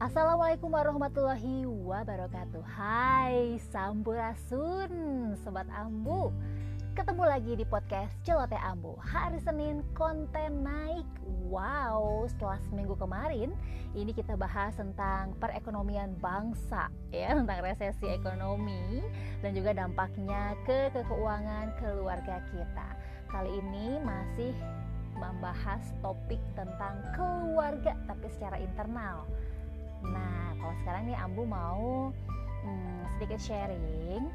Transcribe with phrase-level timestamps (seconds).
[0.00, 2.64] Assalamualaikum warahmatullahi wabarakatuh.
[2.64, 6.32] Hai Sampurasun Sobat Ambu.
[6.96, 8.96] Ketemu lagi di podcast Celote Ambu.
[9.04, 11.04] Hari Senin konten naik.
[11.44, 13.52] Wow setelah seminggu kemarin
[13.92, 19.04] Ini kita bahas tentang perekonomian bangsa ya Tentang resesi ekonomi
[19.44, 22.88] Dan juga dampaknya ke, ke keuangan keluarga kita.
[23.28, 24.56] Kali ini masih
[25.14, 29.24] membahas topik tentang keluarga tapi secara internal.
[30.04, 32.12] Nah, kalau sekarang nih Ambu mau
[32.66, 34.26] hmm, sedikit sharing.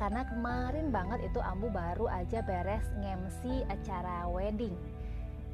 [0.00, 4.74] Karena kemarin banget itu Ambu baru aja beres ngemsi acara wedding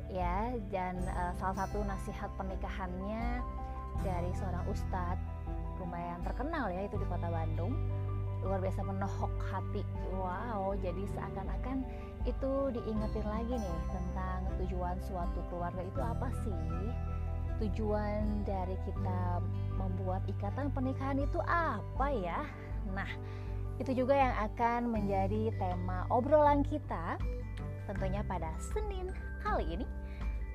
[0.08, 0.54] ya.
[0.70, 3.42] Dan uh, salah satu nasihat pernikahannya
[4.06, 5.24] dari seorang ustadz
[5.76, 7.76] lumayan terkenal ya itu di kota Bandung
[8.46, 9.82] luar biasa menohok hati
[10.14, 11.82] wow jadi seakan-akan
[12.26, 16.90] itu diingetin lagi nih tentang tujuan suatu keluarga itu apa sih
[17.56, 19.40] tujuan dari kita
[19.80, 22.44] membuat ikatan pernikahan itu apa ya?
[22.92, 23.08] Nah,
[23.80, 27.16] itu juga yang akan menjadi tema obrolan kita
[27.88, 29.08] tentunya pada Senin
[29.40, 29.86] kali ini.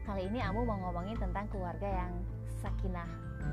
[0.05, 2.11] Kali ini Amu mau ngomongin tentang keluarga yang
[2.61, 3.07] sakinah,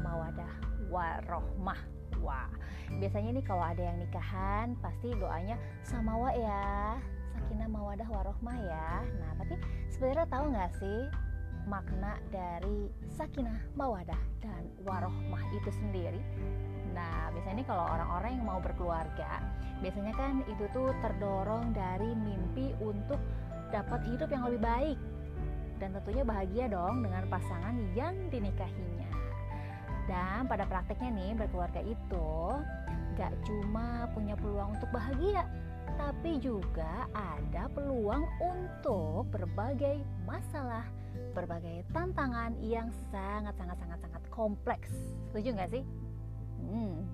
[0.04, 0.52] mawadah,
[0.88, 1.97] warohmah.
[2.20, 2.50] Wah,
[2.98, 6.98] biasanya nih kalau ada yang nikahan pasti doanya sama wa ya,
[7.38, 8.90] sakinah, mawadah, warohmah ya.
[9.22, 9.54] Nah, tapi
[9.88, 11.00] sebenarnya tahu nggak sih
[11.68, 16.18] makna dari sakinah, mawadah, dan warohmah itu sendiri.
[16.96, 19.44] Nah, biasanya kalau orang-orang yang mau berkeluarga,
[19.84, 23.20] biasanya kan itu tuh terdorong dari mimpi untuk
[23.68, 24.98] dapat hidup yang lebih baik
[25.78, 29.12] dan tentunya bahagia dong dengan pasangan yang dinikahinya.
[30.08, 32.30] Dan pada prakteknya nih berkeluarga itu
[33.20, 35.44] gak cuma punya peluang untuk bahagia,
[36.00, 40.86] tapi juga ada peluang untuk berbagai masalah
[41.34, 44.90] berbagai tantangan yang sangat sangat sangat sangat kompleks.
[45.30, 45.84] Setuju nggak sih?
[46.62, 47.06] Hmm.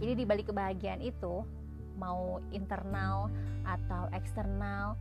[0.00, 1.44] Jadi di balik kebahagiaan itu
[2.00, 3.28] mau internal
[3.68, 4.96] atau eksternal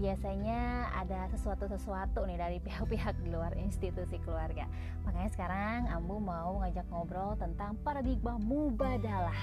[0.00, 4.64] biasanya ada sesuatu-sesuatu nih dari pihak-pihak di luar institusi keluarga.
[5.04, 9.36] Makanya sekarang Ambu mau ngajak ngobrol tentang paradigma mubadalah.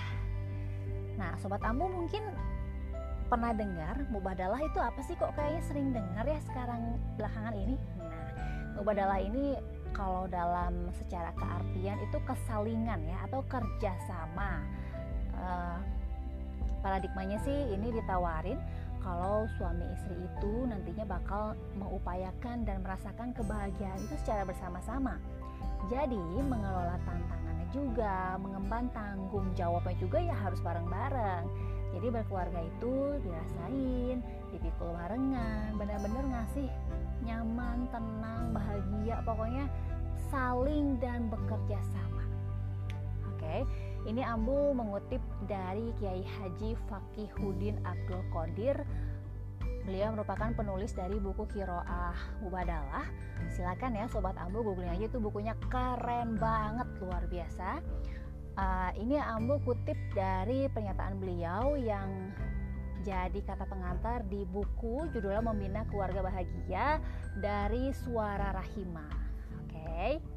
[1.18, 2.26] Nah, sobat Ambu mungkin
[3.28, 8.24] pernah dengar mubadalah itu apa sih kok kayaknya sering dengar ya sekarang belakangan ini nah
[8.80, 9.60] mubadalah ini
[9.92, 14.64] kalau dalam secara keartian itu kesalingan ya atau kerjasama
[15.36, 15.78] uh,
[16.80, 18.56] paradigmanya sih ini ditawarin
[19.08, 25.16] kalau suami istri itu nantinya bakal mengupayakan dan merasakan kebahagiaan itu secara bersama-sama.
[25.88, 31.48] Jadi mengelola tantangannya juga mengemban tanggung jawabnya juga ya harus bareng-bareng.
[31.96, 34.20] Jadi berkeluarga itu dirasain
[34.52, 36.68] dipikul barengan benar-benar ngasih
[37.24, 39.72] nyaman tenang bahagia pokoknya
[40.28, 42.28] saling dan bekerja sama.
[43.32, 43.64] Oke
[44.08, 48.80] ini Ambu mengutip dari Kiai Haji Fakihudin Abdul Qadir
[49.84, 53.08] Beliau merupakan penulis dari buku Kiroah Mubadalah.
[53.56, 57.80] Silakan ya sobat Ambu googling aja itu bukunya keren banget luar biasa
[58.58, 62.34] uh, ini Ambo kutip dari pernyataan beliau yang
[63.06, 67.00] jadi kata pengantar di buku judulnya Membina Keluarga Bahagia
[67.40, 69.08] dari Suara Rahima.
[69.64, 69.72] Oke.
[69.72, 70.37] Okay.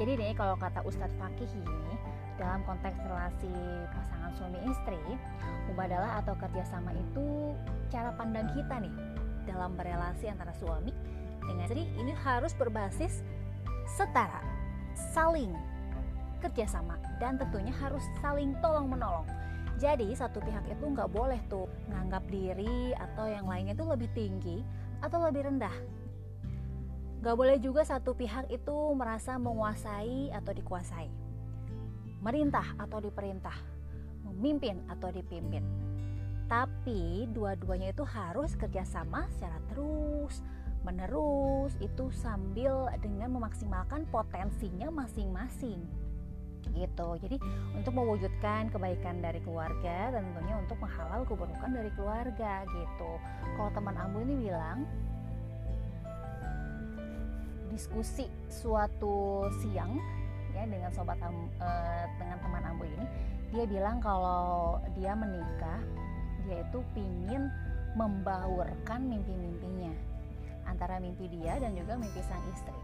[0.00, 1.94] Jadi nih kalau kata Ustadz Fakih ini
[2.40, 3.52] dalam konteks relasi
[3.92, 4.98] pasangan suami istri,
[5.68, 7.52] mubadalah atau kerjasama itu
[7.92, 8.94] cara pandang kita nih
[9.44, 10.90] dalam berelasi antara suami
[11.42, 13.20] dengan istri ini harus berbasis
[13.98, 14.40] setara,
[15.14, 15.52] saling
[16.40, 19.26] kerjasama dan tentunya harus saling tolong menolong.
[19.78, 24.62] Jadi satu pihak itu nggak boleh tuh menganggap diri atau yang lainnya itu lebih tinggi
[25.02, 25.74] atau lebih rendah.
[27.22, 31.06] Gak boleh juga satu pihak itu merasa menguasai atau dikuasai,
[32.18, 33.54] merintah atau diperintah,
[34.26, 35.62] memimpin atau dipimpin.
[36.50, 40.42] Tapi dua-duanya itu harus kerjasama secara terus
[40.82, 45.78] menerus itu sambil dengan memaksimalkan potensinya masing-masing.
[46.74, 47.08] Gitu.
[47.22, 47.38] Jadi
[47.78, 53.12] untuk mewujudkan kebaikan dari keluarga dan tentunya untuk menghalal keburukan dari keluarga gitu.
[53.54, 54.90] Kalau teman Ambu ini bilang
[57.72, 59.96] diskusi suatu siang
[60.52, 63.06] ya dengan sobat Ambu, eh, dengan teman Ambu ini
[63.52, 65.80] dia bilang kalau dia menikah
[66.44, 67.48] dia itu pingin
[67.96, 69.92] membaurkan mimpi-mimpinya
[70.68, 72.76] antara mimpi dia dan juga mimpi sang istri.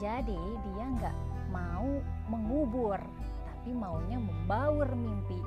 [0.00, 1.16] Jadi dia nggak
[1.54, 2.98] mau mengubur
[3.46, 5.38] tapi maunya membaur mimpi.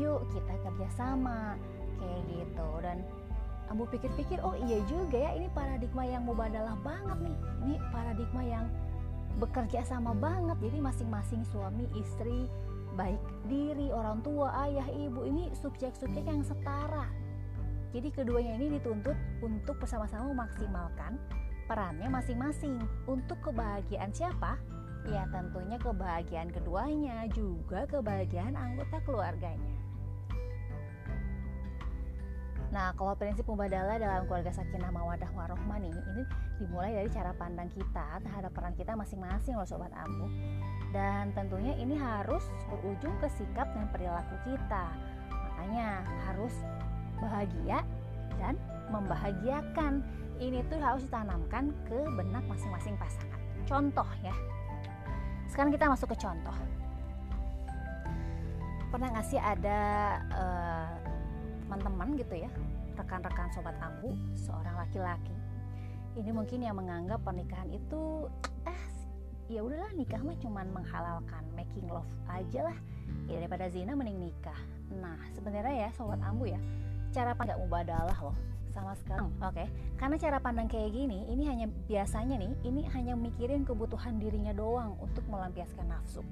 [0.00, 1.56] Yuk kita kerjasama
[2.00, 2.68] kayak gitu.
[2.80, 3.04] Dan
[3.66, 7.36] Ambu pikir-pikir oh iya juga ya ini paradigma yang mubadalah banget nih.
[7.66, 8.66] Ini paradigma yang
[9.42, 10.56] bekerja sama banget.
[10.62, 12.46] Jadi masing-masing suami istri
[12.94, 13.20] baik
[13.50, 17.10] diri orang tua ayah ibu ini subjek-subjek yang setara.
[17.90, 21.18] Jadi keduanya ini dituntut untuk bersama-sama memaksimalkan
[21.66, 22.78] perannya masing-masing.
[23.10, 24.56] Untuk kebahagiaan siapa?
[25.06, 29.75] Ya tentunya kebahagiaan keduanya juga kebahagiaan anggota keluarganya
[32.76, 36.22] Nah, kalau prinsip mubadalah dalam keluarga sakinah mawadah warohmah nih, ini
[36.60, 40.28] dimulai dari cara pandang kita terhadap peran kita masing-masing loh sobat ambu.
[40.92, 44.92] Dan tentunya ini harus berujung ke sikap dan perilaku kita.
[45.32, 46.52] Makanya harus
[47.16, 47.80] bahagia
[48.36, 48.60] dan
[48.92, 50.04] membahagiakan.
[50.36, 53.40] Ini tuh harus ditanamkan ke benak masing-masing pasangan.
[53.64, 54.36] Contoh ya.
[55.48, 56.52] Sekarang kita masuk ke contoh.
[58.92, 59.80] Pernah nggak sih ada
[60.28, 61.05] uh,
[61.66, 62.50] teman-teman gitu ya
[62.94, 65.34] rekan-rekan sobat ambu seorang laki-laki.
[66.16, 68.30] Ini mungkin yang menganggap pernikahan itu
[68.64, 68.82] eh
[69.50, 72.78] ya udahlah nikah mah cuman menghalalkan making love aja lah.
[73.26, 74.56] Ya daripada zina mending nikah.
[74.94, 76.60] Nah sebenarnya ya sobat ambu ya
[77.10, 78.38] cara pandang mubadalah loh
[78.70, 79.26] sama sekali.
[79.26, 79.66] Oke okay.
[79.98, 84.94] karena cara pandang kayak gini ini hanya biasanya nih ini hanya mikirin kebutuhan dirinya doang
[85.02, 86.22] untuk melampiaskan nafsu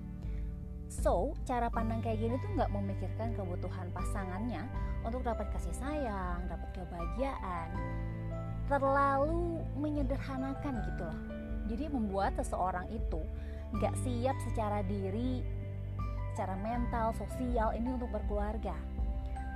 [0.89, 4.65] So, cara pandang kayak gini tuh nggak memikirkan kebutuhan pasangannya
[5.05, 7.69] untuk dapat kasih sayang, dapat kebahagiaan.
[8.69, 11.21] Terlalu menyederhanakan gitu loh.
[11.69, 13.21] Jadi membuat seseorang itu
[13.75, 15.41] nggak siap secara diri,
[16.33, 18.77] secara mental, sosial ini untuk berkeluarga.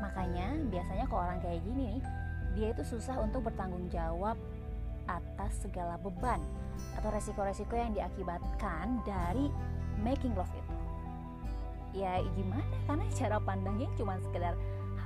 [0.00, 2.02] Makanya biasanya ke orang kayak gini nih,
[2.56, 4.38] dia itu susah untuk bertanggung jawab
[5.08, 6.40] atas segala beban
[7.00, 9.50] atau resiko-resiko yang diakibatkan dari
[10.04, 10.77] making love itu
[11.96, 14.54] ya gimana karena cara pandangnya cuma sekedar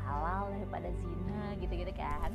[0.04, 2.30] halal daripada zina gitu-gitu kan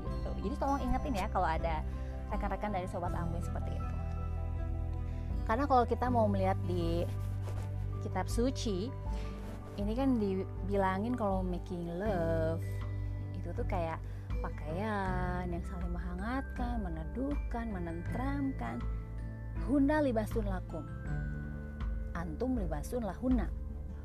[0.00, 1.84] gitu jadi tolong ingetin ya kalau ada
[2.32, 3.94] rekan-rekan dari sobat amwin seperti itu
[5.46, 7.06] karena kalau kita mau melihat di
[8.02, 8.90] kitab suci
[9.76, 12.64] ini kan dibilangin kalau making love
[13.36, 14.00] itu tuh kayak
[14.40, 18.76] pakaian yang saling menghangatkan, meneduhkan, menentramkan.
[19.66, 20.84] Huna libasun lakum.
[22.14, 23.50] Antum libasun lahuna.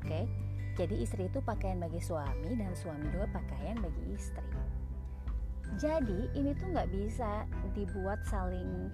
[0.02, 0.26] Oke.
[0.72, 4.42] Jadi istri itu pakaian bagi suami dan suami juga pakaian bagi istri.
[5.78, 8.92] Jadi ini tuh nggak bisa dibuat saling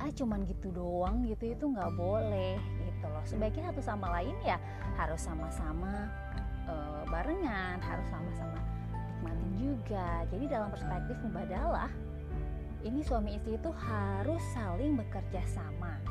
[0.00, 3.24] ah cuman gitu doang gitu itu nggak boleh gitu loh.
[3.26, 4.56] Sebaiknya satu sama lain ya
[4.96, 6.08] harus sama-sama
[6.66, 6.74] e,
[7.06, 8.58] barengan, harus sama-sama
[9.22, 10.26] nikmatin juga.
[10.32, 11.90] Jadi dalam perspektif mubadalah
[12.82, 16.02] ini suami istri itu harus saling bekerja sama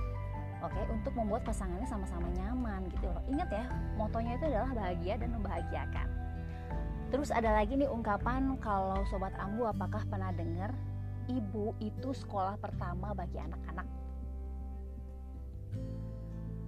[0.61, 3.09] oke okay, untuk membuat pasangannya sama-sama nyaman gitu.
[3.09, 3.65] Loh ingat ya
[3.97, 6.07] motonya itu adalah bahagia dan membahagiakan.
[7.11, 10.71] Terus ada lagi nih ungkapan kalau sobat ambu apakah pernah dengar
[11.27, 13.87] ibu itu sekolah pertama bagi anak-anak?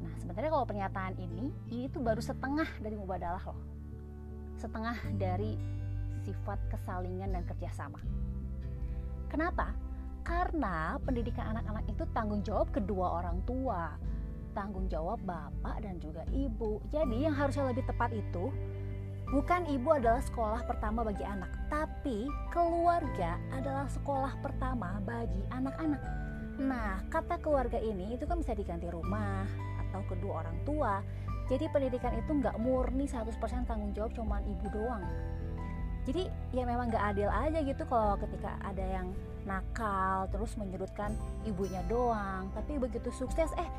[0.03, 3.61] Nah sebenarnya kalau pernyataan ini ini tuh baru setengah dari mubadalah loh.
[4.59, 5.55] Setengah dari
[6.27, 7.99] sifat kesalingan dan kerjasama.
[9.31, 9.71] Kenapa
[10.23, 13.95] karena pendidikan anak-anak itu tanggung jawab kedua orang tua,
[14.55, 16.79] tanggung jawab bapak dan juga ibu.
[16.89, 18.49] Jadi yang harusnya lebih tepat itu
[19.27, 26.01] bukan ibu adalah sekolah pertama bagi anak, tapi keluarga adalah sekolah pertama bagi anak-anak.
[26.63, 29.43] Nah, kata keluarga ini itu kan bisa diganti rumah
[29.89, 31.03] atau kedua orang tua.
[31.51, 35.03] Jadi pendidikan itu nggak murni 100% tanggung jawab cuman ibu doang.
[36.07, 39.11] Jadi ya memang nggak adil aja gitu kalau ketika ada yang
[39.43, 42.49] nakal terus menyudutkan ibunya doang.
[42.55, 43.69] Tapi begitu sukses eh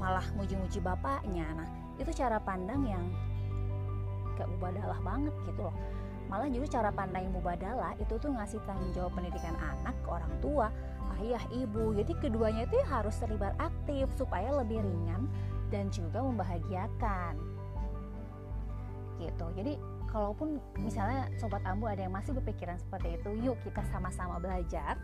[0.00, 1.46] malah muji-muji bapaknya.
[1.56, 3.04] Nah itu cara pandang yang
[4.36, 5.76] gak mubadalah banget gitu loh.
[6.26, 10.34] Malah justru cara pandang yang mubadalah itu tuh ngasih tanggung jawab pendidikan anak ke orang
[10.42, 10.68] tua
[11.22, 11.96] ayah ibu.
[11.96, 15.30] Jadi keduanya itu harus terlibat aktif supaya lebih ringan
[15.72, 17.34] dan juga membahagiakan.
[19.16, 19.46] Gitu.
[19.56, 19.74] Jadi
[20.16, 24.96] kalaupun misalnya sobat ambu ada yang masih berpikiran seperti itu yuk kita sama-sama belajar.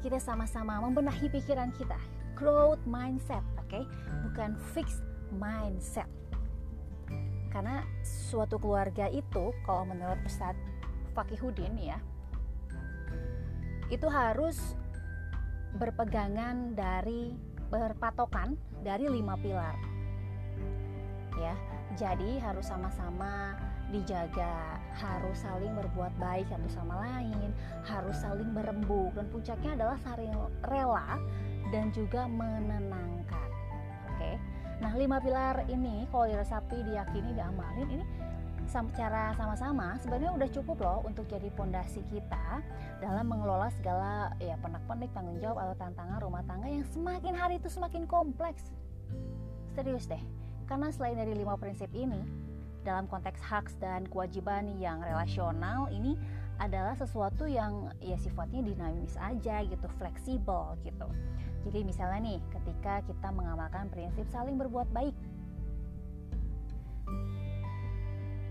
[0.00, 2.00] Kita sama-sama membenahi pikiran kita.
[2.32, 3.68] Growth mindset oke?
[3.68, 3.84] Okay?
[4.24, 5.04] bukan fixed
[5.36, 6.08] mindset.
[7.52, 10.56] Karena suatu keluarga itu kalau menurut Ustadz
[11.12, 12.00] Fakihudin ya
[13.92, 14.76] itu harus
[15.76, 17.36] berpegangan dari
[17.68, 19.76] berpatokan dari lima pilar.
[21.36, 21.52] Ya
[22.00, 27.52] jadi harus sama-sama dijaga, harus saling berbuat baik satu sama lain,
[27.88, 30.32] harus saling berembuk dan puncaknya adalah saling
[30.68, 31.16] rela
[31.72, 33.48] dan juga menenangkan.
[34.12, 34.36] Oke.
[34.78, 38.04] Nah, lima pilar ini kalau diresapi, diyakini, diamalin ini
[38.68, 42.60] secara sama-sama sebenarnya udah cukup loh untuk jadi pondasi kita
[43.00, 47.72] dalam mengelola segala ya penak-penik tanggung jawab atau tantangan rumah tangga yang semakin hari itu
[47.72, 48.68] semakin kompleks.
[49.72, 50.20] Serius deh,
[50.68, 52.20] karena selain dari lima prinsip ini,
[52.88, 56.16] dalam konteks hak dan kewajiban yang relasional ini
[56.56, 61.06] adalah sesuatu yang ya sifatnya dinamis aja gitu, fleksibel gitu.
[61.68, 65.12] Jadi misalnya nih, ketika kita mengamalkan prinsip saling berbuat baik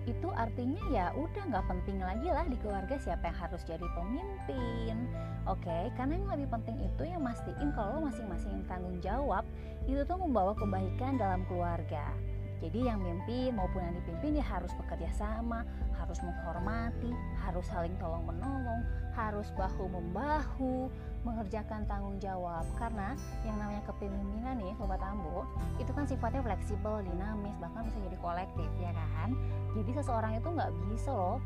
[0.08, 4.96] itu artinya ya udah nggak penting lagi lah di keluarga siapa yang harus jadi pemimpin
[5.44, 5.92] oke okay?
[6.00, 9.44] karena yang lebih penting itu yang mastiin kalau masing-masing tanggung jawab
[9.84, 12.16] itu tuh membawa kebaikan dalam keluarga
[12.58, 15.62] jadi yang mimpin maupun yang dipimpin ya harus bekerja sama
[15.94, 18.82] harus menghormati harus saling tolong menolong
[19.18, 20.94] harus bahu membahu
[21.26, 22.64] mengerjakan tanggung jawab.
[22.78, 25.44] Karena yang namanya kepemimpinan nih sobat ambo
[25.82, 29.34] itu kan sifatnya fleksibel dinamis bahkan bisa jadi kolektif ya kan?
[29.74, 31.42] Jadi seseorang itu nggak bisa loh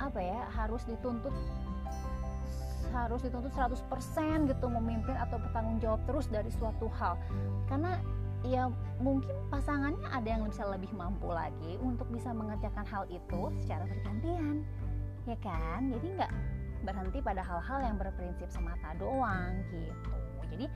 [0.00, 1.34] apa ya harus dituntut
[2.90, 3.76] harus dituntut 100%
[4.50, 7.14] gitu memimpin atau bertanggung jawab terus dari suatu hal.
[7.68, 8.00] Karena
[8.44, 13.84] ya mungkin pasangannya ada yang bisa lebih mampu lagi untuk bisa mengerjakan hal itu secara
[13.84, 14.64] bergantian.
[15.28, 15.92] Ya kan?
[15.92, 16.32] Jadi nggak
[16.84, 20.12] berhenti pada hal-hal yang berprinsip semata doang gitu.
[20.50, 20.66] Jadi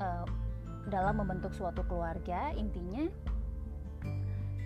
[0.00, 0.24] uh,
[0.88, 3.06] dalam membentuk suatu keluarga intinya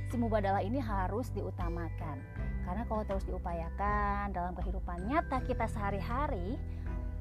[0.06, 2.22] si mubadalah ini harus diutamakan.
[2.62, 6.58] Karena kalau terus diupayakan dalam kehidupan nyata kita sehari-hari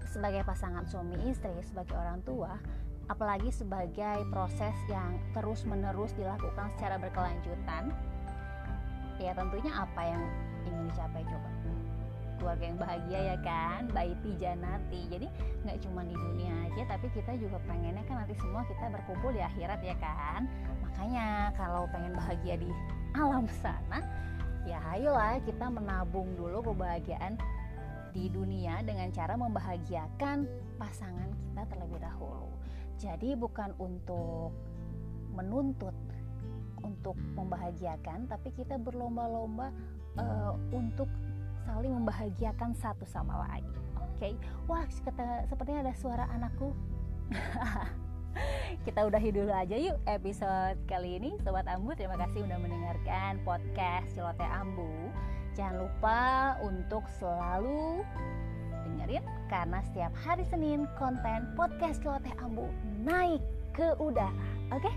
[0.06, 2.56] sebagai pasangan suami istri sebagai orang tua
[3.06, 7.94] apalagi sebagai proses yang terus menerus dilakukan secara berkelanjutan.
[9.22, 10.24] Ya tentunya apa yang
[10.68, 11.50] ingin dicapai coba?
[12.36, 13.88] Keluarga yang bahagia ya kan?
[13.96, 15.28] Baiti janati jadi
[15.64, 19.40] nggak cuma di dunia aja tapi kita juga pengennya kan nanti semua kita berkumpul di
[19.40, 20.50] akhirat ya kan?
[20.84, 22.70] Makanya kalau pengen bahagia di
[23.16, 24.04] alam sana
[24.68, 27.40] ya ayolah kita menabung dulu kebahagiaan
[28.12, 32.50] di dunia dengan cara membahagiakan pasangan kita terlebih dahulu
[33.00, 34.56] jadi bukan untuk
[35.36, 35.96] menuntut
[36.84, 39.74] untuk membahagiakan tapi kita berlomba-lomba
[40.16, 41.10] uh, untuk
[41.66, 43.66] saling membahagiakan satu sama lain.
[43.98, 44.34] Oke, okay?
[44.70, 44.86] wah
[45.50, 46.72] sepertinya ada suara anakku.
[48.86, 54.12] Kita udahi dulu aja yuk episode kali ini Sobat Ambu terima kasih udah mendengarkan podcast
[54.12, 54.92] Celote Ambu
[55.56, 56.22] Jangan lupa
[56.60, 58.04] untuk selalu
[59.06, 62.66] dengerin Karena setiap hari Senin konten podcast Celote Ambu
[63.06, 63.42] naik
[63.78, 64.34] ke udara
[64.74, 64.90] Oke,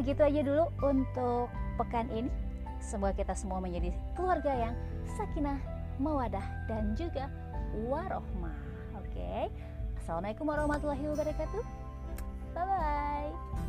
[0.00, 2.32] segitu aja dulu untuk pekan ini
[2.80, 4.74] Semoga kita semua menjadi keluarga yang
[5.16, 5.56] sakinah
[5.96, 7.32] mawadah dan juga
[7.88, 8.60] warohmah.
[9.00, 9.48] Oke.
[10.04, 11.64] Assalamualaikum warahmatullahi wabarakatuh.
[12.52, 13.63] Bye bye.